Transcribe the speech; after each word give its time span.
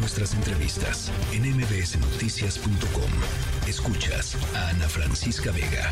nuestras 0.00 0.34
entrevistas 0.34 1.12
en 1.32 1.42
mbsnoticias.com. 1.42 3.10
Escuchas 3.68 4.36
a 4.56 4.70
Ana 4.70 4.88
Francisca 4.88 5.52
Vega. 5.52 5.90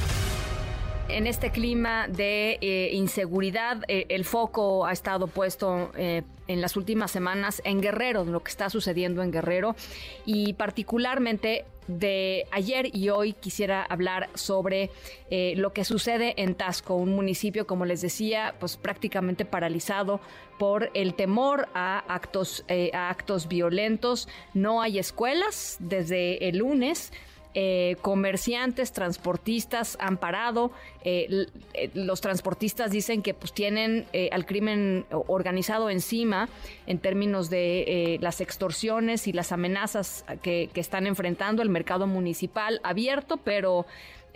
En 1.09 1.27
este 1.27 1.51
clima 1.51 2.09
de 2.09 2.59
eh, 2.61 2.91
inseguridad, 2.95 3.83
eh, 3.89 4.07
el 4.09 4.25
foco 4.25 4.87
ha 4.87 4.93
estado 4.93 5.27
puesto 5.27 5.93
eh, 5.97 6.23
en 6.49 6.61
las 6.61 6.77
últimas 6.77 7.11
semanas 7.11 7.63
en 7.65 7.81
Guerrero, 7.81 8.25
lo 8.25 8.43
que 8.43 8.51
está 8.51 8.69
sucediendo 8.71 9.23
en 9.23 9.31
Guerrero, 9.31 9.77
y 10.27 10.55
particularmente 10.55 11.65
de 11.87 12.47
ayer 12.51 12.95
y 12.95 13.09
hoy 13.09 13.33
quisiera 13.33 13.83
hablar 13.83 14.29
sobre 14.35 14.91
lo 15.31 15.73
que 15.73 15.85
sucede 15.85 16.35
en 16.37 16.55
Tasco, 16.55 16.95
un 16.95 17.15
municipio, 17.15 17.67
como 17.67 17.87
les 17.87 18.03
decía, 18.03 18.55
pues 18.61 18.77
prácticamente 18.77 19.47
paralizado 19.47 20.21
por 20.59 20.91
el 20.93 21.15
temor 21.15 21.69
a 21.73 22.01
actos, 22.13 22.65
a 22.93 23.09
actos 23.09 23.49
violentos. 23.49 24.29
No 24.53 24.83
hay 24.83 24.99
escuelas 24.99 25.77
desde 25.81 26.49
el 26.49 26.59
lunes. 26.59 27.13
Eh, 27.55 27.97
comerciantes, 28.03 28.93
transportistas 28.93 29.97
han 30.01 30.19
parado. 30.19 30.71
Eh, 31.03 31.47
eh, 31.73 31.91
los 31.95 32.21
transportistas 32.21 32.91
dicen 32.91 33.23
que 33.23 33.33
pues 33.33 33.53
tienen 33.53 34.07
al 34.31 34.45
crimen 34.47 35.07
organizado 35.11 35.89
encima 35.91 36.49
en 36.87 36.99
términos 36.99 37.49
de 37.51 38.19
las 38.21 38.41
extorsiones 38.41 39.27
y 39.27 39.33
las 39.33 39.53
amenazas 39.53 40.25
que 40.43 40.71
están 40.75 41.07
enfrentando 41.07 41.63
el 41.63 41.69
mercado 41.71 42.07
municipal 42.07 42.81
abierto, 42.85 43.39
pero 43.39 43.87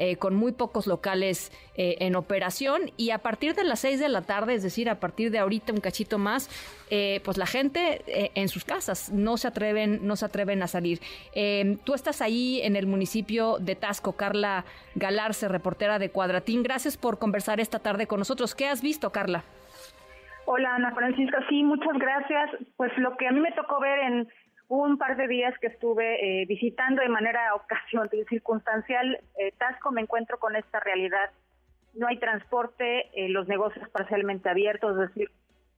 eh, 0.05 0.17
con 0.17 0.35
muy 0.35 0.51
pocos 0.51 0.89
locales 0.89 1.53
eh, 1.77 1.99
en 2.01 2.17
operación 2.17 2.91
y 2.97 3.11
a 3.11 3.19
partir 3.19 3.55
de 3.55 3.63
las 3.63 3.79
6 3.79 4.01
de 4.01 4.09
la 4.09 4.23
tarde, 4.23 4.55
es 4.55 4.65
decir, 4.65 4.91
a 4.91 4.97
partir 4.99 5.31
de 5.31 5.39
ahorita 5.39 5.73
un 5.73 5.79
cachito 5.79 6.19
más, 6.19 6.51
eh, 6.91 7.21
pues 7.25 7.39
la 7.39 7.47
gente 7.47 8.03
en 8.35 8.49
sus 8.49 8.65
casas 8.65 9.13
no 9.13 9.37
se 9.37 9.47
atreven, 9.47 10.05
no 10.05 10.17
se 10.17 10.25
atreven 10.25 10.61
a 10.61 10.67
salir. 10.67 10.99
tú 11.85 11.95
estás 11.95 12.21
ahí 12.21 12.61
en 12.65 12.75
el 12.75 12.89
municipio 12.89 13.59
de 13.61 13.77
Tasco, 13.77 14.17
Carla 14.17 14.65
Galarce, 14.97 15.47
reportera 15.47 16.01
de 16.01 16.11
Cuadratín. 16.11 16.65
Gracias 16.65 16.97
por 16.97 17.21
conversar 17.21 17.61
esta 17.61 17.79
tarde 17.79 18.09
con 18.09 18.19
nosotros. 18.19 18.57
¿Qué 18.57 18.67
has 18.67 18.83
visto, 18.83 19.13
Carla? 19.13 19.45
Hola, 20.47 20.75
Ana 20.75 20.93
Francisca. 20.93 21.39
Sí, 21.49 21.63
muchas 21.63 21.97
gracias. 21.97 22.51
Pues 22.77 22.91
lo 22.99 23.17
que 23.17 23.29
a 23.29 23.31
mí 23.31 23.39
me 23.39 23.53
tocó 23.53 23.79
ver 23.81 24.01
en 24.01 24.29
un 24.79 24.97
par 24.97 25.17
de 25.19 25.29
días 25.29 25.53
que 25.61 25.67
estuve 25.67 26.43
eh, 26.43 26.47
visitando 26.47 27.03
de 27.03 27.09
manera 27.11 27.55
ocasión, 27.55 28.09
circunstancial 28.29 29.21
eh, 29.39 29.53
Tasco, 29.59 29.93
me 29.93 30.01
encuentro 30.01 30.39
con 30.39 30.57
esta 30.57 30.81
realidad. 30.81 31.31
No 31.95 32.07
hay 32.07 32.19
transporte, 32.19 33.11
eh, 33.15 33.29
los 33.29 33.47
negocios 33.49 33.87
parcialmente 33.91 34.49
abiertos, 34.49 34.93
es 34.93 35.09
decir, 35.09 35.31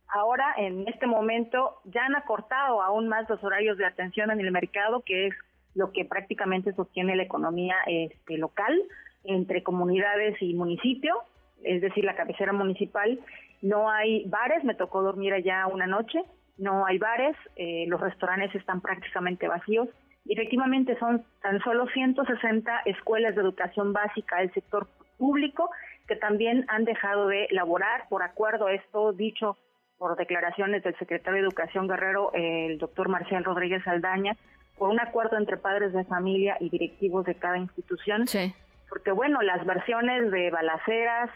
ahora 0.07 0.55
en 0.59 0.87
este 0.87 1.09
momento 1.09 1.81
ya 1.87 2.05
han 2.05 2.15
acortado 2.15 2.83
aún 2.83 3.09
más 3.09 3.29
los 3.29 3.43
horarios 3.43 3.79
de 3.79 3.87
atención 3.87 4.31
en 4.31 4.39
el 4.39 4.53
mercado, 4.53 5.03
que 5.05 5.27
es 5.27 5.35
lo 5.75 5.91
que 5.91 6.05
prácticamente 6.05 6.73
sostiene 6.75 7.17
la 7.17 7.25
economía 7.25 7.75
este, 7.89 8.39
local 8.39 8.81
entre 9.25 9.65
comunidades 9.65 10.41
y 10.41 10.55
municipio, 10.55 11.17
es 11.65 11.83
decir, 11.83 12.05
la 12.05 12.15
cabecera 12.15 12.53
municipal. 12.53 13.19
No 13.61 13.91
hay 13.91 14.25
bares, 14.27 14.63
me 14.63 14.77
tocó 14.77 15.03
dormir 15.03 15.33
allá 15.33 15.67
una 15.67 15.89
noche, 15.89 16.23
no 16.57 16.87
hay 16.87 16.99
bares, 16.99 17.37
eh, 17.57 17.85
los 17.89 18.01
restaurantes 18.01 18.55
están 18.55 18.81
prácticamente 18.81 19.49
vacíos. 19.49 19.89
efectivamente 20.27 20.97
son 20.99 21.25
tan 21.43 21.61
solo 21.61 21.87
160 21.89 22.83
escuelas 22.87 23.35
de 23.35 23.43
educación 23.43 23.93
básica 23.93 24.39
del 24.39 24.53
sector 24.55 24.87
público 25.19 25.71
que 26.09 26.17
también 26.17 26.65
han 26.69 26.85
dejado 26.85 27.29
de 27.29 27.47
laborar 27.51 28.09
por 28.09 28.23
acuerdo, 28.23 28.69
esto 28.69 29.13
dicho 29.13 29.57
por 29.99 30.17
declaraciones 30.17 30.83
del 30.83 30.97
secretario 30.99 31.41
de 31.41 31.49
Educación 31.49 31.89
Guerrero, 31.89 32.31
el 32.35 32.79
doctor 32.79 33.09
Marcial 33.09 33.45
Rodríguez 33.45 33.87
Aldaña, 33.87 34.37
por 34.77 34.91
un 34.91 35.01
acuerdo 35.01 35.39
entre 35.39 35.57
padres 35.57 35.93
de 35.93 36.05
familia 36.05 36.57
y 36.61 36.69
directivos 36.69 37.25
de 37.25 37.35
cada 37.37 37.59
institución. 37.59 38.27
Sí. 38.27 38.55
Porque 38.89 39.13
bueno, 39.13 39.41
las 39.43 39.65
versiones 39.65 40.31
de 40.31 40.51
balaceras, 40.51 41.31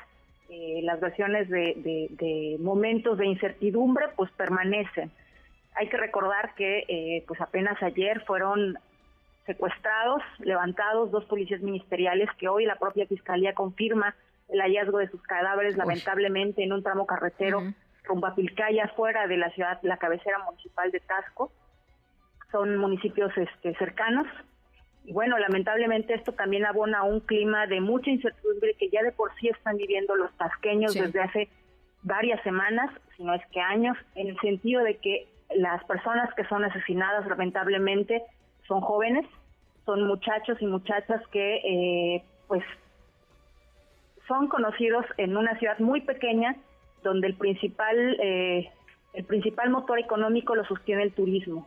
eh, 0.51 0.81
las 0.83 1.01
versiones 1.01 1.49
de, 1.49 2.57
momentos 2.61 3.19
de 3.19 3.27
incertidumbre 3.27 4.07
pues 4.17 4.31
permanecen. 4.33 5.11
Hay 5.79 5.89
que 5.89 5.97
recordar 5.97 6.57
que 6.57 6.85
eh, 6.89 7.25
pues 7.29 7.41
apenas 7.41 7.81
ayer 7.85 8.21
fueron 8.27 8.77
secuestrados, 9.47 10.21
levantados 10.41 11.13
dos 11.13 11.25
policías 11.27 11.61
ministeriales 11.61 12.29
que 12.37 12.49
hoy 12.49 12.67
la 12.67 12.75
propia 12.81 13.07
fiscalía 13.07 13.55
confirma 13.55 14.17
el 14.49 14.61
hallazgo 14.61 14.99
de 14.99 15.09
sus 15.09 15.23
cadáveres 15.23 15.77
lamentablemente 15.77 16.65
en 16.65 16.73
un 16.73 16.83
tramo 16.83 17.07
carretero 17.07 17.63
rumbo 18.03 18.27
a 18.27 18.35
Pilcaya 18.35 18.89
fuera 18.97 19.29
de 19.29 19.37
la 19.37 19.51
ciudad, 19.51 19.79
la 19.83 19.99
cabecera 19.99 20.39
municipal 20.45 20.91
de 20.91 20.99
Tasco. 20.99 21.53
Son 22.51 22.77
municipios 22.77 23.31
este, 23.37 23.73
cercanos. 23.77 24.27
Y 25.05 25.13
bueno, 25.13 25.39
lamentablemente 25.39 26.15
esto 26.15 26.33
también 26.33 26.67
abona 26.67 27.05
un 27.05 27.21
clima 27.21 27.69
de 27.69 27.81
mucha 27.81 28.11
incertidumbre 28.11 28.75
que 28.75 28.91
ya 28.91 29.05
de 29.05 29.13
por 29.13 29.31
sí 29.37 29.49
están 29.49 29.77
viviendo 29.77 30.17
los 30.17 30.37
tasqueños 30.39 30.93
desde 30.95 31.21
hace 31.21 31.49
varias 32.03 32.43
semanas, 32.43 32.91
si 33.17 33.23
no 33.23 33.33
es 33.33 33.47
que 33.53 33.61
años, 33.61 33.97
en 34.17 34.27
el 34.29 34.41
sentido 34.41 34.83
de 34.83 34.97
que 34.97 35.29
las 35.55 35.83
personas 35.85 36.33
que 36.35 36.45
son 36.45 36.65
asesinadas 36.65 37.27
lamentablemente 37.27 38.23
son 38.67 38.81
jóvenes, 38.81 39.27
son 39.85 40.07
muchachos 40.07 40.59
y 40.61 40.67
muchachas 40.67 41.27
que 41.29 41.57
eh, 41.57 42.25
pues 42.47 42.63
son 44.27 44.49
conocidos 44.49 45.07
en 45.17 45.37
una 45.37 45.59
ciudad 45.59 45.79
muy 45.79 46.03
pequeña 46.03 46.57
donde 47.03 47.29
el 47.29 47.35
principal 47.35 48.17
eh, 48.21 48.71
el 49.15 49.25
principal 49.25 49.71
motor 49.71 49.99
económico 49.99 50.55
lo 50.55 50.65
sostiene 50.67 51.03
el 51.03 51.13
turismo 51.13 51.67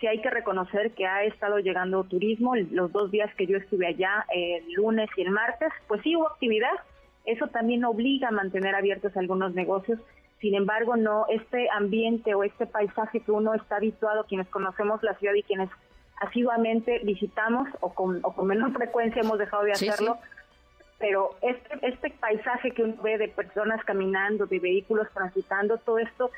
sí 0.00 0.06
hay 0.06 0.20
que 0.20 0.30
reconocer 0.30 0.92
que 0.92 1.06
ha 1.06 1.24
estado 1.24 1.58
llegando 1.58 2.04
turismo. 2.04 2.56
Los 2.56 2.90
dos 2.90 3.10
días 3.10 3.32
que 3.36 3.46
yo 3.46 3.58
estuve 3.58 3.86
allá, 3.86 4.24
el 4.34 4.72
lunes 4.72 5.08
y 5.16 5.22
el 5.22 5.30
martes, 5.30 5.68
pues 5.86 6.00
sí 6.02 6.16
hubo 6.16 6.28
actividad. 6.28 6.72
Eso 7.26 7.46
también 7.48 7.84
obliga 7.84 8.28
a 8.28 8.32
mantener 8.32 8.74
abiertos 8.74 9.16
algunos 9.16 9.54
negocios. 9.54 10.00
Sin 10.40 10.54
embargo, 10.54 10.96
no 10.96 11.26
este 11.28 11.68
ambiente 11.70 12.34
o 12.34 12.44
este 12.44 12.66
paisaje 12.66 13.20
que 13.20 13.30
uno 13.30 13.54
está 13.54 13.76
habituado, 13.76 14.24
quienes 14.24 14.48
conocemos 14.48 15.02
la 15.02 15.14
ciudad 15.14 15.34
y 15.34 15.42
quienes 15.42 15.68
asiduamente 16.20 17.00
visitamos 17.00 17.68
o 17.80 17.92
con, 17.94 18.20
o 18.22 18.32
con 18.32 18.46
menor 18.46 18.72
frecuencia 18.72 19.22
hemos 19.22 19.38
dejado 19.38 19.64
de 19.64 19.72
hacerlo, 19.72 20.18
pero 20.98 21.36
este, 21.40 21.86
este 21.86 22.10
paisaje 22.10 22.72
que 22.72 22.82
uno 22.82 23.02
ve 23.02 23.18
de 23.18 23.28
personas 23.28 23.82
caminando, 23.84 24.46
de 24.46 24.58
vehículos 24.58 25.08
transitando, 25.14 25.78
todo 25.78 25.98
esto 25.98 26.30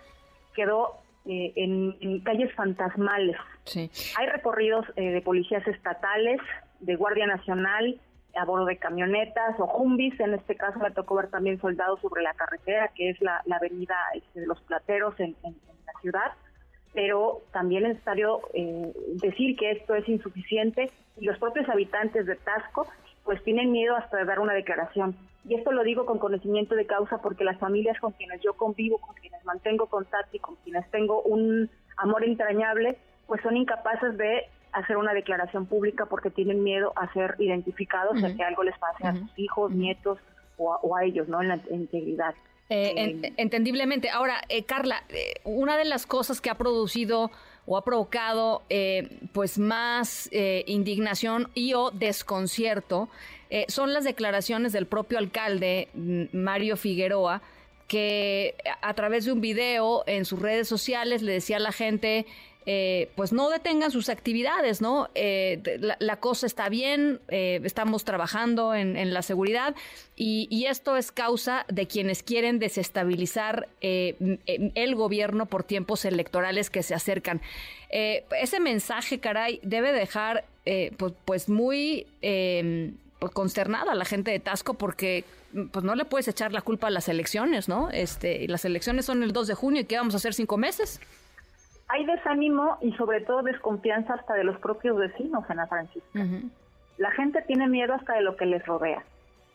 quedó 0.54 0.98
eh, 1.24 1.52
en, 1.56 2.20
calles 2.20 2.52
fantasmales. 2.54 3.36
Hay 4.16 4.26
recorridos 4.26 4.86
eh, 4.96 5.10
de 5.10 5.20
policías 5.20 5.66
estatales, 5.66 6.40
de 6.80 6.96
Guardia 6.96 7.26
Nacional, 7.26 8.00
a 8.34 8.44
bordo 8.44 8.66
de 8.66 8.76
camionetas 8.76 9.58
o 9.58 9.66
jumbis. 9.66 10.18
En 10.20 10.34
este 10.34 10.56
caso 10.56 10.78
me 10.78 10.90
tocó 10.90 11.16
ver 11.16 11.28
también 11.28 11.60
soldados 11.60 12.00
sobre 12.00 12.22
la 12.22 12.34
carretera, 12.34 12.88
que 12.94 13.10
es 13.10 13.20
la, 13.20 13.42
avenida 13.50 13.96
este, 14.14 14.40
de 14.40 14.46
los 14.46 14.60
Plateros 14.62 15.18
en, 15.20 15.36
la 15.42 16.00
ciudad. 16.00 16.32
Pero 16.94 17.40
también 17.52 17.84
es 17.86 17.94
necesario 17.94 18.40
eh, 18.54 18.92
decir 19.22 19.56
que 19.56 19.70
esto 19.72 19.94
es 19.94 20.08
insuficiente 20.08 20.90
y 21.18 21.24
los 21.24 21.38
propios 21.38 21.68
habitantes 21.68 22.26
de 22.26 22.36
Tasco 22.36 22.86
pues 23.24 23.42
tienen 23.44 23.70
miedo 23.70 23.96
hasta 23.96 24.18
de 24.18 24.24
dar 24.24 24.40
una 24.40 24.52
declaración. 24.52 25.16
Y 25.44 25.54
esto 25.54 25.72
lo 25.72 25.82
digo 25.82 26.06
con 26.06 26.18
conocimiento 26.18 26.74
de 26.74 26.86
causa 26.86 27.18
porque 27.18 27.44
las 27.44 27.58
familias 27.58 27.98
con 28.00 28.12
quienes 28.12 28.40
yo 28.42 28.54
convivo, 28.54 28.98
con 28.98 29.14
quienes 29.16 29.44
mantengo 29.44 29.86
contacto 29.86 30.36
y 30.36 30.40
con 30.40 30.56
quienes 30.56 30.88
tengo 30.90 31.22
un 31.22 31.70
amor 31.96 32.24
entrañable, 32.24 32.96
pues 33.26 33.40
son 33.42 33.56
incapaces 33.56 34.16
de 34.16 34.48
hacer 34.72 34.96
una 34.96 35.14
declaración 35.14 35.66
pública 35.66 36.06
porque 36.06 36.30
tienen 36.30 36.62
miedo 36.62 36.92
a 36.96 37.12
ser 37.12 37.36
identificados, 37.38 38.22
a 38.22 38.34
que 38.34 38.42
algo 38.42 38.62
les 38.62 38.76
pase 38.78 39.06
a 39.06 39.14
sus 39.14 39.38
hijos, 39.38 39.72
nietos 39.72 40.18
o 40.56 40.96
a, 40.96 41.04
ellos, 41.04 41.28
¿no? 41.28 41.42
En 41.42 41.48
la 41.48 41.60
integridad. 41.70 42.34
Eh, 42.68 42.94
eh, 42.96 43.32
entendiblemente. 43.36 44.08
Ahora, 44.08 44.42
eh, 44.48 44.64
Carla, 44.64 45.02
una 45.44 45.76
de 45.76 45.84
las 45.84 46.06
cosas 46.06 46.40
que 46.40 46.50
ha 46.50 46.56
producido 46.56 47.30
o 47.66 47.76
ha 47.76 47.84
provocado 47.84 48.62
pues 49.32 49.58
más 49.58 50.28
indignación 50.32 51.48
y 51.54 51.74
o 51.74 51.90
desconcierto 51.90 53.08
eh, 53.54 53.66
son 53.68 53.92
las 53.92 54.04
declaraciones 54.04 54.72
del 54.72 54.86
propio 54.86 55.18
alcalde, 55.18 55.88
mm, 55.92 56.24
Mario 56.32 56.78
Figueroa, 56.78 57.42
que 57.86 58.54
a 58.80 58.94
través 58.94 59.26
de 59.26 59.32
un 59.32 59.42
video 59.42 60.04
en 60.06 60.24
sus 60.24 60.40
redes 60.40 60.66
sociales 60.68 61.20
le 61.20 61.32
decía 61.32 61.58
a 61.58 61.60
la 61.60 61.70
gente, 61.70 62.24
eh, 62.66 63.10
pues 63.16 63.32
no 63.32 63.50
detengan 63.50 63.90
sus 63.90 64.08
actividades, 64.08 64.80
¿no? 64.80 65.08
Eh, 65.14 65.60
la, 65.98 66.16
cosa 66.16 66.46
está 66.46 66.68
bien, 66.68 67.20
estamos 67.28 68.04
trabajando 68.04 68.74
en, 68.74 69.12
la 69.12 69.22
seguridad 69.22 69.74
y, 70.16 70.66
esto 70.68 70.96
es 70.96 71.10
causa 71.12 71.66
de 71.68 71.86
quienes 71.86 72.22
quieren 72.22 72.58
desestabilizar 72.58 73.68
el 73.80 74.94
gobierno 74.94 75.46
por 75.46 75.64
tiempos 75.64 76.04
electorales 76.04 76.70
que 76.70 76.82
se 76.82 76.94
acercan. 76.94 77.40
ese 77.90 78.60
mensaje, 78.60 79.18
caray, 79.18 79.58
debe 79.62 79.92
dejar 79.92 80.44
pues, 80.64 81.12
pues, 81.24 81.48
muy 81.48 82.06
pues, 82.20 83.32
consternada 83.32 83.94
la 83.94 84.04
gente 84.04 84.30
de 84.30 84.40
Tasco 84.40 84.74
porque 84.74 85.24
pues 85.70 85.84
no 85.84 85.94
le 85.94 86.04
puedes 86.04 86.28
echar 86.28 86.52
la 86.52 86.62
culpa 86.62 86.88
a 86.88 86.90
las 86.90 87.08
elecciones, 87.08 87.68
¿no? 87.68 87.90
Este, 87.90 88.42
y 88.42 88.48
las 88.48 88.64
elecciones 88.64 89.04
son 89.04 89.22
el 89.22 89.32
2 89.32 89.46
de 89.46 89.54
junio 89.54 89.82
y 89.82 89.84
¿qué 89.84 89.96
vamos 89.96 90.14
a 90.14 90.16
hacer 90.16 90.34
cinco 90.34 90.56
meses? 90.56 91.00
Hay 91.92 92.06
desánimo 92.06 92.78
y 92.80 92.92
sobre 92.92 93.20
todo 93.20 93.42
desconfianza 93.42 94.14
hasta 94.14 94.34
de 94.34 94.44
los 94.44 94.58
propios 94.58 94.96
vecinos, 94.96 95.44
Ana 95.48 95.66
Francisca. 95.66 96.20
La 96.96 97.10
gente 97.10 97.42
tiene 97.42 97.68
miedo 97.68 97.92
hasta 97.92 98.14
de 98.14 98.22
lo 98.22 98.36
que 98.36 98.46
les 98.46 98.64
rodea. 98.64 99.04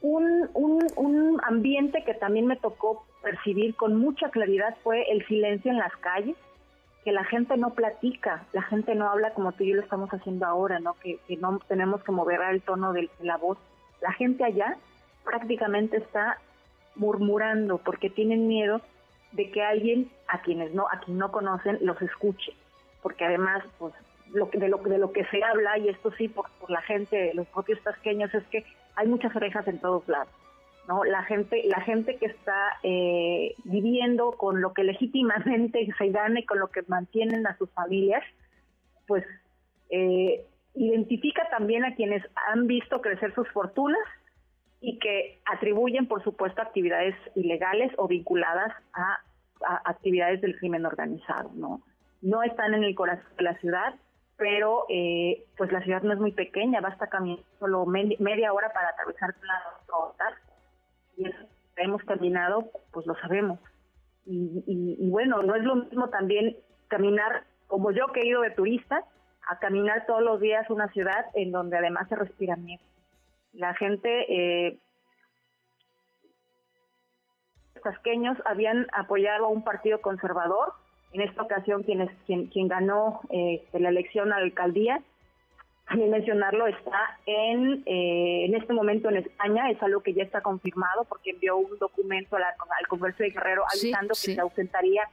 Un, 0.01 0.47
un, 0.53 0.85
un 0.97 1.41
ambiente 1.43 2.03
que 2.03 2.13
también 2.13 2.45
me 2.45 2.55
tocó 2.55 3.03
percibir 3.23 3.75
con 3.75 3.95
mucha 3.95 4.29
claridad 4.29 4.75
fue 4.83 5.11
el 5.11 5.25
silencio 5.25 5.71
en 5.71 5.79
las 5.79 5.95
calles, 5.97 6.35
que 7.03 7.11
la 7.11 7.23
gente 7.23 7.57
no 7.57 7.71
platica, 7.71 8.43
la 8.53 8.61
gente 8.61 8.93
no 8.93 9.09
habla 9.09 9.31
como 9.31 9.53
tú 9.53 9.63
y 9.63 9.69
yo 9.69 9.75
lo 9.77 9.81
estamos 9.81 10.09
haciendo 10.11 10.45
ahora, 10.45 10.79
¿no? 10.79 10.93
Que, 11.01 11.19
no 11.39 11.59
tenemos 11.67 12.03
que 12.03 12.11
mover 12.11 12.41
el 12.51 12.61
tono 12.61 12.93
de 12.93 13.09
la 13.21 13.37
voz. 13.37 13.57
La 14.01 14.11
gente 14.11 14.43
allá 14.43 14.77
prácticamente 15.23 15.97
está 15.97 16.37
murmurando 16.95 17.79
porque 17.79 18.11
tienen 18.11 18.47
miedo 18.47 18.81
de 19.31 19.51
que 19.51 19.61
alguien 19.61 20.09
a 20.27 20.41
quienes 20.41 20.73
no 20.73 20.87
a 20.91 20.99
quien 20.99 21.17
no 21.17 21.31
conocen 21.31 21.79
los 21.81 22.01
escuche. 22.01 22.53
Porque 23.01 23.25
además 23.25 23.63
pues 23.77 23.93
lo 24.33 24.49
de 24.53 24.67
lo 24.67 24.77
de 24.77 24.97
lo 24.97 25.11
que 25.11 25.25
se 25.25 25.43
habla 25.43 25.77
y 25.77 25.89
esto 25.89 26.11
sí 26.17 26.27
por, 26.27 26.47
la 26.69 26.81
gente 26.81 27.33
los 27.33 27.47
propios 27.47 27.81
tasqueños 27.83 28.33
es 28.33 28.43
que 28.47 28.65
hay 28.95 29.07
muchas 29.07 29.35
orejas 29.35 29.67
en 29.67 29.79
todos 29.79 30.07
lados 30.07 30.29
no 30.87 31.03
la 31.03 31.23
gente 31.23 31.63
la 31.65 31.81
gente 31.81 32.17
que 32.17 32.27
está 32.27 32.77
eh, 32.83 33.55
viviendo 33.63 34.31
con 34.33 34.61
lo 34.61 34.73
que 34.73 34.83
legítimamente 34.83 35.87
se 35.97 36.09
gane 36.09 36.45
con 36.45 36.59
lo 36.59 36.67
que 36.67 36.81
mantienen 36.87 37.47
a 37.47 37.57
sus 37.57 37.69
familias 37.71 38.23
pues 39.07 39.23
eh, 39.89 40.45
identifica 40.75 41.47
también 41.49 41.85
a 41.85 41.95
quienes 41.95 42.23
han 42.51 42.67
visto 42.67 43.01
crecer 43.01 43.33
sus 43.33 43.47
fortunas 43.49 44.03
y 44.79 44.99
que 44.99 45.41
atribuyen, 45.45 46.07
por 46.07 46.23
supuesto, 46.23 46.61
actividades 46.61 47.15
ilegales 47.35 47.91
o 47.97 48.07
vinculadas 48.07 48.73
a, 48.93 49.19
actividades 49.85 50.39
del 50.41 50.55
crimen 50.57 50.85
organizado, 50.85 51.49
¿no? 51.55 51.81
No 52.21 52.43
están 52.43 52.75
en 52.75 52.83
el 52.83 52.93
corazón 52.93 53.25
de 53.37 53.43
la 53.43 53.57
ciudad, 53.57 53.95
pero 54.37 54.85
eh, 54.89 55.45
pues 55.57 55.71
la 55.71 55.81
ciudad 55.81 56.03
no 56.03 56.13
es 56.13 56.19
muy 56.19 56.31
pequeña, 56.31 56.79
basta 56.79 57.07
caminar 57.07 57.43
solo 57.59 57.85
media 57.87 58.53
hora 58.53 58.71
para 58.71 58.89
atravesar 58.89 59.33
la 59.41 59.63
ruta 59.87 60.25
y 61.17 61.25
hemos 61.77 62.03
caminado, 62.03 62.69
pues 62.91 63.07
lo 63.07 63.15
sabemos. 63.15 63.59
Y, 64.25 64.63
y, 64.67 65.09
bueno, 65.09 65.41
no 65.41 65.55
es 65.55 65.63
lo 65.63 65.75
mismo 65.75 66.09
también 66.09 66.57
caminar 66.87 67.45
como 67.67 67.91
yo 67.91 68.07
que 68.13 68.21
he 68.21 68.27
ido 68.27 68.41
de 68.41 68.51
turista, 68.51 69.03
a 69.49 69.57
caminar 69.59 70.05
todos 70.05 70.21
los 70.21 70.39
días 70.41 70.69
una 70.69 70.89
ciudad 70.89 71.25
en 71.33 71.51
donde 71.51 71.77
además 71.77 72.09
se 72.09 72.15
respira 72.15 72.57
miedo 72.57 72.83
la 73.53 73.73
gente 73.75 74.25
eh, 74.29 74.79
tasqueños 77.81 78.37
habían 78.45 78.87
apoyado 78.93 79.45
a 79.45 79.49
un 79.49 79.63
partido 79.63 80.01
conservador. 80.01 80.73
En 81.13 81.21
esta 81.21 81.41
ocasión, 81.41 81.83
quien, 81.83 82.05
quien, 82.25 82.47
quien 82.47 82.67
ganó 82.67 83.21
eh, 83.29 83.63
la 83.73 83.89
elección 83.89 84.33
a 84.33 84.39
la 84.39 84.45
alcaldía, 84.45 85.01
también 85.87 86.11
mencionarlo, 86.11 86.67
está 86.67 87.17
en, 87.25 87.83
eh, 87.85 88.45
en 88.45 88.55
este 88.55 88.73
momento 88.73 89.07
en 89.09 89.17
España, 89.17 89.71
es 89.71 89.81
algo 89.81 90.01
que 90.01 90.13
ya 90.13 90.23
está 90.23 90.41
confirmado 90.41 91.05
porque 91.05 91.29
envió 91.31 91.55
un 91.55 91.77
documento 91.79 92.35
al 92.35 92.87
Congreso 92.89 93.23
de 93.23 93.29
Guerrero 93.29 93.63
avisando 93.71 94.09
que 94.09 94.33
se 94.33 94.39
ausentaría 94.39 95.03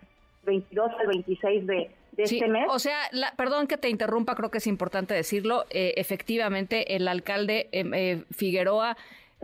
22 0.44 0.90
al 0.98 1.06
26 1.06 1.66
de, 1.66 1.90
este 2.16 2.48
mes. 2.48 2.66
O 2.70 2.78
sea, 2.78 2.98
perdón 3.36 3.66
que 3.66 3.76
te 3.76 3.88
interrumpa, 3.88 4.34
creo 4.34 4.50
que 4.50 4.58
es 4.58 4.66
importante 4.66 5.14
decirlo. 5.14 5.64
Eh, 5.70 5.94
efectivamente, 5.96 6.96
el 6.96 7.08
alcalde 7.08 7.68
em, 7.72 7.92
eh, 7.94 8.24
Figueroa. 8.30 8.96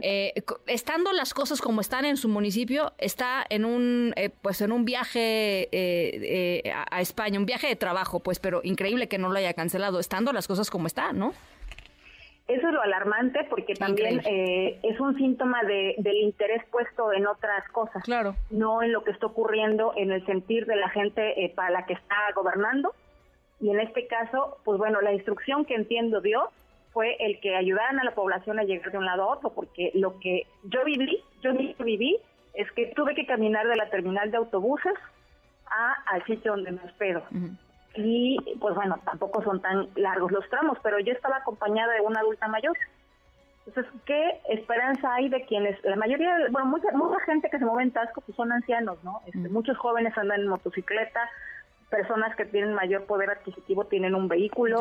Eh, 0.02 0.32
estando 0.66 1.12
las 1.12 1.34
cosas 1.34 1.60
como 1.60 1.82
están 1.82 2.06
en 2.06 2.16
su 2.16 2.28
municipio, 2.28 2.94
está 2.96 3.44
en 3.50 3.66
un 3.66 4.14
pues 4.40 4.62
en 4.62 4.72
un 4.72 4.86
viaje 4.86 5.68
a 6.90 7.00
España, 7.02 7.38
un 7.38 7.44
viaje 7.44 7.66
de 7.66 7.76
trabajo, 7.76 8.20
pues, 8.20 8.38
pero 8.38 8.62
increíble 8.64 9.08
que 9.08 9.18
no 9.18 9.28
lo 9.28 9.36
haya 9.36 9.52
cancelado, 9.52 10.00
estando 10.00 10.32
las 10.32 10.48
cosas 10.48 10.70
como 10.70 10.86
están, 10.86 11.18
¿no? 11.18 11.34
Eso 12.50 12.66
es 12.66 12.74
lo 12.74 12.82
alarmante 12.82 13.44
porque 13.48 13.74
también 13.74 14.20
eh, 14.24 14.80
es 14.82 14.98
un 14.98 15.16
síntoma 15.16 15.62
de, 15.62 15.94
del 15.98 16.16
interés 16.16 16.64
puesto 16.72 17.12
en 17.12 17.28
otras 17.28 17.68
cosas, 17.68 18.02
claro. 18.02 18.34
no 18.50 18.82
en 18.82 18.92
lo 18.92 19.04
que 19.04 19.12
está 19.12 19.26
ocurriendo 19.26 19.92
en 19.96 20.10
el 20.10 20.26
sentir 20.26 20.66
de 20.66 20.74
la 20.74 20.88
gente 20.88 21.44
eh, 21.44 21.52
para 21.54 21.70
la 21.70 21.86
que 21.86 21.92
está 21.92 22.16
gobernando. 22.34 22.92
Y 23.60 23.70
en 23.70 23.78
este 23.78 24.08
caso, 24.08 24.58
pues 24.64 24.78
bueno, 24.78 25.00
la 25.00 25.12
instrucción 25.12 25.64
que 25.64 25.76
entiendo 25.76 26.20
dio 26.20 26.50
fue 26.92 27.16
el 27.20 27.38
que 27.38 27.54
ayudaran 27.54 28.00
a 28.00 28.04
la 28.04 28.16
población 28.16 28.58
a 28.58 28.64
llegar 28.64 28.90
de 28.90 28.98
un 28.98 29.06
lado 29.06 29.22
a 29.22 29.34
otro, 29.34 29.50
porque 29.50 29.92
lo 29.94 30.18
que 30.18 30.48
yo 30.64 30.84
viví, 30.84 31.22
yo 31.42 31.52
viví, 31.54 32.18
es 32.54 32.68
que 32.72 32.86
tuve 32.96 33.14
que 33.14 33.26
caminar 33.26 33.68
de 33.68 33.76
la 33.76 33.90
terminal 33.90 34.28
de 34.32 34.38
autobuses 34.38 34.94
a, 35.66 35.92
al 36.08 36.24
sitio 36.24 36.50
donde 36.50 36.72
me 36.72 36.82
hospedo 36.82 37.22
y 37.94 38.38
pues 38.60 38.74
bueno, 38.74 38.98
tampoco 39.04 39.42
son 39.42 39.60
tan 39.60 39.88
largos 39.96 40.30
los 40.32 40.48
tramos, 40.48 40.78
pero 40.82 40.98
yo 41.00 41.12
estaba 41.12 41.38
acompañada 41.38 41.94
de 41.94 42.00
una 42.00 42.20
adulta 42.20 42.48
mayor. 42.48 42.76
Entonces, 43.66 43.92
¿qué 44.06 44.40
esperanza 44.48 45.14
hay 45.14 45.28
de 45.28 45.44
quienes, 45.44 45.82
la 45.84 45.96
mayoría, 45.96 46.34
bueno, 46.50 46.68
mucha, 46.68 46.90
mucha 46.92 47.20
gente 47.24 47.50
que 47.50 47.58
se 47.58 47.64
mueve 47.64 47.82
en 47.84 47.90
Tasco 47.92 48.20
pues 48.20 48.34
son 48.36 48.52
ancianos, 48.52 49.02
¿no? 49.04 49.20
Este, 49.26 49.38
mm. 49.38 49.52
Muchos 49.52 49.76
jóvenes 49.76 50.16
andan 50.16 50.40
en 50.40 50.48
motocicleta, 50.48 51.28
personas 51.88 52.34
que 52.36 52.46
tienen 52.46 52.74
mayor 52.74 53.04
poder 53.04 53.30
adquisitivo 53.30 53.84
tienen 53.84 54.14
un 54.14 54.28
vehículo, 54.28 54.78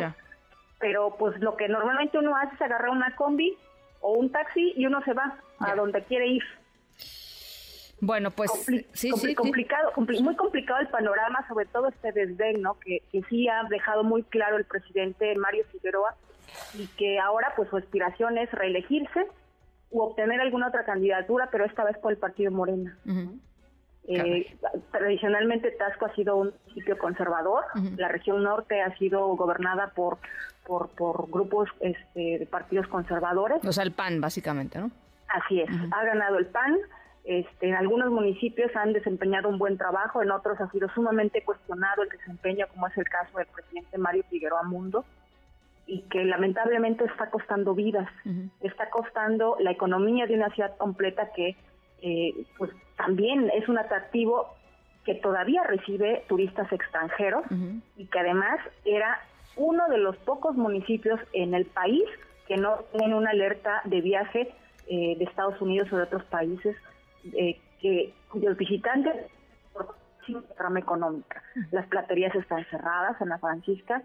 pero 0.80 1.16
pues 1.18 1.40
lo 1.42 1.58
que 1.58 1.68
normalmente 1.68 2.18
uno 2.18 2.36
hace 2.38 2.56
es 2.56 2.62
agarrar 2.62 2.90
una 2.90 3.16
combi 3.16 3.58
o 4.02 4.14
un 4.14 4.32
taxi 4.32 4.74
y 4.76 4.86
uno 4.86 5.02
se 5.04 5.14
va 5.14 5.36
a 5.60 5.76
donde 5.76 6.04
quiere 6.04 6.28
ir. 6.28 6.44
Bueno, 8.01 8.31
pues 8.31 8.51
sí, 8.66 8.86
sí, 8.94 9.36
complicado, 9.36 9.92
muy 10.22 10.36
complicado 10.36 10.80
el 10.80 10.88
panorama, 10.88 11.46
sobre 11.48 11.66
todo 11.66 11.88
este 11.90 12.12
desdén, 12.12 12.62
¿no? 12.62 12.80
Que, 12.80 13.01
que 13.12 13.22
sí 13.30 13.48
ha 13.48 13.63
dejado 13.69 14.04
muy 14.04 14.24
claro 14.24 14.57
el 14.57 14.66
presidente 14.66 15.36
Mario 15.36 15.66
Figueroa 15.72 16.16
y 16.75 16.88
que 16.88 17.19
ahora 17.19 17.54
pues 17.56 17.69
su 17.69 17.78
aspiración 17.78 18.38
es 18.38 18.51
reelegirse 18.51 19.28
u 19.92 20.01
obtener 20.01 20.40
alguna 20.40 20.68
otra 20.68 20.86
candidatura, 20.86 21.50
pero 21.51 21.66
esta 21.66 21.84
vez 21.84 21.98
por 21.98 22.12
el 22.12 22.18
partido 22.18 22.51
Morena. 22.51 22.98
Eh, 24.07 24.57
tradicionalmente 24.92 25.69
Tasco 25.72 26.06
ha 26.06 26.16
sido 26.16 26.36
un 26.38 26.54
sitio 26.74 26.98
conservador, 26.98 27.66
la 27.98 28.07
región 28.07 28.44
norte 28.44 28.81
ha 28.81 28.98
sido 28.98 29.36
gobernada 29.36 29.92
por 29.96 30.18
por, 30.69 30.90
por 30.90 31.30
grupos 31.31 31.68
este, 31.80 32.38
de 32.38 32.46
partidos 32.46 32.88
conservadores. 32.88 33.66
O 33.66 33.74
sea, 33.74 33.84
el 33.84 33.92
PAN 33.92 34.22
básicamente, 34.22 34.78
¿no? 34.78 34.92
Así 35.28 35.62
es, 35.62 35.69
ha 35.92 36.04
ganado 36.06 36.38
el 36.38 36.46
PAN, 36.46 36.78
este, 37.30 37.70
en 37.70 37.76
algunos 37.76 38.10
municipios 38.10 38.76
han 38.76 38.92
desempeñado 38.92 39.50
un 39.50 39.60
buen 39.60 39.78
trabajo, 39.78 40.24
en 40.24 40.31
otros 40.31 40.60
ha 40.60 40.72
sido 40.72 40.90
sumamente 40.90 41.44
cuestionado 41.44 42.02
el 42.02 42.10
desempeño, 42.10 42.66
como 42.74 42.88
es 42.88 42.98
el 42.98 43.04
caso 43.04 43.38
del 43.38 43.46
presidente 43.46 44.00
Mario 44.00 44.24
Figueroa 44.31 44.64
Mundo, 44.64 45.06
y 45.86 46.02
que 46.10 46.26
lamentablemente 46.26 47.06
está 47.06 47.30
costando 47.30 47.75
vidas, 47.75 48.10
está 48.62 48.89
costando 48.89 49.58
la 49.60 49.70
economía 49.70 50.25
de 50.25 50.34
una 50.34 50.50
ciudad 50.56 50.75
completa 50.77 51.32
que 51.36 51.56
eh, 52.01 52.34
pues 52.58 52.72
también 52.98 53.51
es 53.53 53.70
un 53.70 53.77
atractivo 53.77 54.56
que 55.06 55.13
todavía 55.13 55.63
recibe 55.65 56.24
turistas 56.27 56.72
extranjeros 56.72 57.44
y 57.96 58.08
que 58.08 58.20
además 58.20 58.60
era 58.86 59.22
uno 59.56 59.88
de 59.88 60.00
los 60.00 60.18
pocos 60.18 60.56
municipios 60.56 61.20
en 61.34 61.53
el 61.53 61.65
país 61.65 62.06
que 62.48 62.58
no 62.58 62.77
tienen 62.92 63.13
una 63.13 63.30
alerta 63.30 63.82
de 63.86 64.01
viaje 64.01 64.51
eh, 64.88 65.15
de 65.15 65.24
Estados 65.25 65.62
Unidos 65.62 65.94
o 65.94 65.98
de 65.98 66.03
otros 66.03 66.24
países 66.24 66.75
eh, 67.34 67.60
que 67.82 68.14
cuyos 68.30 68.58
visitantes 68.58 69.16
por 69.74 69.96
trama 70.58 70.80
económica. 70.80 71.42
Las 71.72 71.88
platerías 71.88 72.34
están 72.36 72.66
cerradas 72.66 73.20
en 73.22 73.30
la 73.30 73.40
Francisca, 73.40 74.04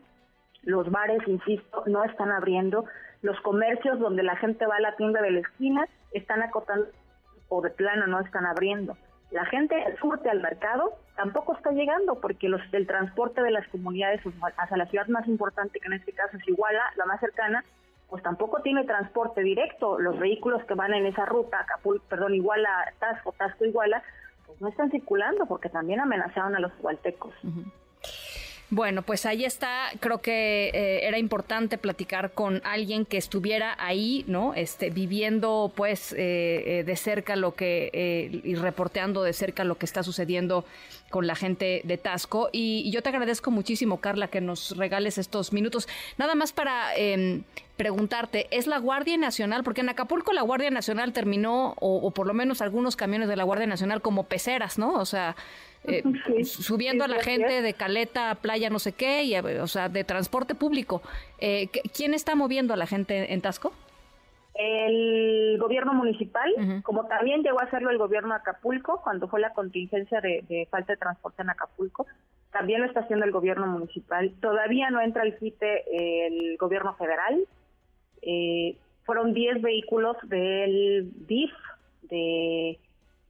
los 0.63 0.91
bares, 0.91 1.21
insisto, 1.27 1.85
no 1.87 2.05
están 2.05 2.31
abriendo, 2.31 2.87
los 3.23 3.39
comercios 3.41 3.99
donde 3.99 4.23
la 4.23 4.37
gente 4.37 4.67
va 4.67 4.77
a 4.77 4.81
la 4.81 4.97
tienda 4.97 5.21
de 5.23 5.31
la 5.31 5.41
esquina 5.41 5.87
están 6.13 6.43
acotando 6.43 6.87
o 7.49 7.61
de 7.61 7.71
plano 7.71 8.07
no 8.07 8.21
están 8.21 8.47
abriendo. 8.47 8.97
La 9.31 9.45
gente 9.47 9.75
surte 10.01 10.31
al 10.31 10.41
mercado 10.41 10.95
tampoco 11.17 11.55
está 11.55 11.73
llegando 11.73 12.21
porque 12.21 12.49
los, 12.49 12.61
el 12.73 12.87
transporte 12.87 13.43
de 13.43 13.51
las 13.51 13.67
comunidades 13.69 14.21
hacia 14.57 14.77
la 14.77 14.87
ciudad 14.87 15.07
más 15.09 15.27
importante, 15.27 15.81
que 15.81 15.87
en 15.87 15.95
este 15.95 16.13
caso 16.13 16.37
es 16.37 16.49
Iguala, 16.49 16.85
la 16.97 17.05
más 17.07 17.21
cercana, 17.21 17.65
pues 18.15 18.23
tampoco 18.23 18.63
tiene 18.63 18.85
transporte 18.85 19.43
directo. 19.43 19.99
Los 19.99 20.17
vehículos 20.21 20.63
que 20.67 20.75
van 20.75 20.95
en 20.95 21.05
esa 21.05 21.27
ruta, 21.27 21.59
Acapulco, 21.59 22.05
perdón, 22.09 22.33
Iguala, 22.33 22.93
Tasco, 23.01 23.33
Tasco, 23.33 23.65
Iguala, 23.65 24.05
pues 24.47 24.61
no 24.61 24.69
están 24.69 24.89
circulando 24.93 25.47
porque 25.47 25.69
también 25.69 25.99
amenazaron 25.99 26.55
a 26.55 26.61
los 26.61 26.71
hualtecos. 26.79 27.35
Bueno, 28.75 29.03
pues 29.03 29.25
ahí 29.25 29.45
está. 29.45 29.91
Creo 30.01 30.19
que 30.19 30.71
eh, 30.75 31.07
era 31.07 31.17
importante 31.17 31.79
platicar 31.79 32.33
con 32.33 32.61
alguien 32.65 33.07
que 33.07 33.17
estuviera 33.17 33.77
ahí, 33.79 34.25
¿no? 34.27 34.53
Este, 34.53 34.91
viviendo, 34.91 35.73
pues, 35.77 36.13
eh, 36.13 36.17
eh, 36.81 36.85
de 36.85 36.97
cerca 36.97 37.37
lo 37.37 37.55
que 37.55 38.41
y 38.43 38.55
reporteando 38.57 39.23
de 39.23 39.33
cerca 39.33 39.63
lo 39.63 39.77
que 39.77 39.87
está 39.87 40.03
sucediendo 40.03 40.65
con 41.09 41.29
la 41.29 41.37
gente 41.37 41.83
de 41.85 41.99
Tasco. 41.99 42.49
Y, 42.51 42.91
yo 42.91 43.01
te 43.01 43.11
agradezco 43.11 43.53
muchísimo, 43.53 44.01
Carla, 44.01 44.27
que 44.27 44.41
nos 44.41 44.77
regales 44.77 45.19
estos 45.19 45.53
minutos. 45.53 45.87
Nada 46.19 46.35
más 46.35 46.53
para 46.53 46.97
em, 46.97 47.45
preguntarte, 47.77 48.49
¿es 48.51 48.67
la 48.67 48.79
Guardia 48.79 49.17
Nacional? 49.17 49.63
Porque 49.63 49.83
en 49.83 49.91
Acapulco 49.91 50.33
la 50.33 50.43
Guardia 50.43 50.71
Nacional 50.71 51.13
terminó, 51.13 51.77
o, 51.79 51.99
o 51.99 52.11
por 52.11 52.27
lo 52.27 52.35
menos 52.35 52.61
algunos 52.61 52.97
camiones 52.97 53.29
de 53.29 53.37
la 53.37 53.45
Guardia 53.45 53.69
Nacional, 53.69 54.03
como 54.03 54.25
peceras, 54.25 54.79
¿no? 54.79 54.95
O 54.95 55.05
sea 55.05 55.37
eh, 55.85 56.03
subiendo 56.45 57.05
a 57.05 57.09
la 57.09 57.23
gente 57.23 57.63
de 57.63 57.75
Caleta 57.75 58.31
a 58.31 58.35
Playa 58.37 58.71
no 58.71 58.79
sé 58.79 58.93
qué, 58.93 59.25
y, 59.25 59.37
o 59.37 59.67
sea, 59.67 59.89
de 59.89 60.05
transporte 60.05 60.55
público. 60.55 61.03
Eh, 61.39 61.69
¿Quién 61.95 62.15
está 62.15 62.35
moviendo 62.35 62.75
a 62.75 62.77
la 62.77 62.87
gente 62.87 63.33
en 63.33 63.41
Tasco? 63.41 63.73
El 64.55 65.59
gobierno 65.59 65.95
municipal, 65.95 66.49
como 66.85 67.07
también 67.07 67.43
llegó 67.43 67.61
a 67.61 67.65
hacerlo 67.65 67.91
el 67.91 67.99
gobierno 67.99 68.29
de 68.31 68.37
Acapulco 68.37 69.01
cuando 69.03 69.27
fue 69.27 69.41
la 69.41 69.53
contingencia 69.53 70.21
de, 70.21 70.69
falta 70.71 70.93
de 70.93 70.97
transporte 70.97 71.43
en 71.43 71.51
Acapulco, 71.51 72.07
también 72.53 72.81
lo 72.81 72.87
está 72.87 73.01
haciendo 73.01 73.25
el 73.25 73.33
gobierno 73.33 73.67
municipal. 73.67 74.33
Todavía 74.41 74.91
no 74.91 75.01
entra 75.01 75.23
al 75.23 75.37
quite 75.39 76.27
el 76.27 76.57
gobierno 76.57 76.95
federal. 76.95 77.45
Eh, 78.23 78.77
fueron 79.05 79.35
10 79.35 79.61
vehículos 79.61 80.17
del 80.23 81.11
DIF, 81.27 81.51
de, 82.03 82.79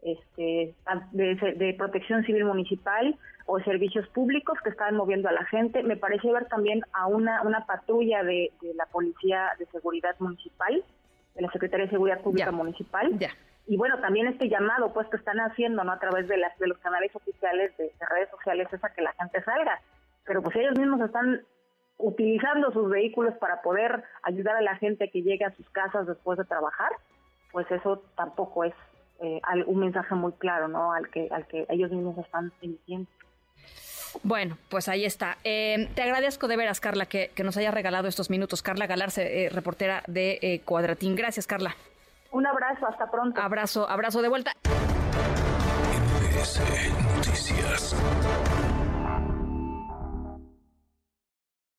este, 0.05 0.75
de, 1.13 1.75
protección 1.77 2.25
civil 2.25 2.45
municipal 2.45 3.17
o 3.47 3.59
servicios 3.61 4.07
públicos 4.09 4.59
que 4.63 4.71
estaban 4.71 4.97
moviendo 4.97 5.29
a 5.29 5.33
la 5.33 5.45
gente. 5.47 5.83
Me 5.83 5.97
parece 5.97 6.31
ver 6.31 6.47
también 6.47 6.83
a 6.93 7.07
una, 7.07 7.43
una 7.43 7.67
patrulla 7.67 8.23
de, 8.23 8.53
la 8.75 8.87
Policía 8.87 9.53
de 9.59 9.67
Seguridad 9.67 10.15
Municipal, 10.19 10.85
de 11.35 11.43
la 11.43 11.51
Secretaría 11.51 11.87
de 11.87 11.93
Seguridad 11.93 12.21
Pública 12.21 12.53
Municipal. 12.53 13.19
Y 13.67 13.79
bueno, 13.79 13.99
también 14.01 14.27
este 14.27 14.51
llamado 14.51 14.93
pues 14.93 15.09
que 15.09 15.17
están 15.17 15.41
haciendo 15.41 15.83
¿no? 15.85 15.93
a 15.93 15.99
través 15.99 16.29
de, 16.29 16.37
las, 16.37 16.57
de 16.59 16.67
los 16.67 16.79
canales 16.79 17.15
oficiales 17.17 17.75
de, 17.79 17.85
de 17.85 18.07
redes 18.07 18.29
sociales 18.31 18.69
es 18.71 18.85
a 18.85 18.93
que 18.93 19.01
la 19.01 19.13
gente 19.15 19.43
salga. 19.43 19.81
Pero 20.27 20.43
pues 20.43 20.55
ellos 20.57 20.79
mismos 20.79 21.01
están 21.01 21.41
utilizando 21.97 22.71
sus 22.73 22.91
vehículos 22.91 23.35
para 23.39 23.63
poder 23.63 24.05
ayudar 24.23 24.57
a 24.57 24.61
la 24.61 24.77
gente 24.77 25.11
que 25.11 25.23
llegue 25.23 25.47
a 25.47 25.55
sus 25.55 25.69
casas 25.71 26.07
después 26.07 26.37
de 26.37 26.45
trabajar, 26.45 26.93
pues 27.53 27.71
eso 27.71 28.03
tampoco 28.17 28.65
es 28.65 28.75
eh, 29.21 29.41
un 29.67 29.79
mensaje 29.79 30.15
muy 30.15 30.33
claro, 30.33 30.69
¿no? 30.69 30.93
Al 30.93 31.09
que 31.09 31.29
al 31.31 31.47
que 31.47 31.67
ellos 31.69 31.91
mismos 31.91 32.19
están 32.19 32.53
emitiendo. 32.61 33.09
Bueno, 34.23 34.57
pues 34.69 34.89
ahí 34.89 35.05
está. 35.05 35.39
Eh, 35.43 35.89
te 35.95 36.03
agradezco 36.03 36.47
de 36.47 36.57
veras, 36.57 36.81
Carla, 36.81 37.07
que, 37.07 37.33
nos 37.43 37.57
haya 37.57 37.73
regalado 37.73 38.07
estos 38.07 38.31
minutos. 38.31 38.63
Carla 38.63 38.87
Galarce, 38.87 39.47
eh, 39.47 39.49
reportera 39.49 40.05
de 40.07 40.63
Cuadratín. 40.65 41.17
Gracias, 41.17 41.47
Carla. 41.47 41.75
Un 42.31 42.47
abrazo, 42.47 42.87
hasta 42.87 43.11
pronto. 43.11 43.41
Abrazo, 43.41 43.89
abrazo 43.89 44.23
de 44.23 44.29
vuelta. 44.29 44.53
Noticias. 47.17 47.95